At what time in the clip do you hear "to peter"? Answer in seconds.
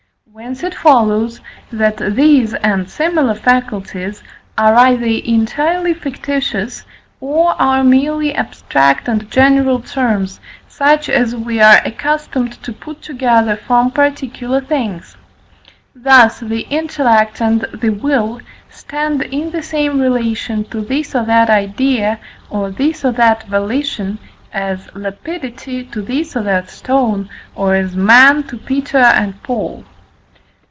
28.43-28.95